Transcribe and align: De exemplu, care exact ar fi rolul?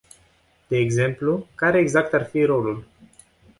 De 0.69 0.77
exemplu, 0.81 1.47
care 1.55 1.79
exact 1.79 2.13
ar 2.13 2.25
fi 2.25 2.43
rolul? 2.43 2.85